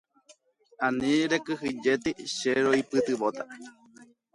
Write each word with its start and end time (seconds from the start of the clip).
Ani 0.87 1.11
rekyhyjéti, 1.33 2.11
che 2.37 2.51
roipytyvõta. 2.63 3.51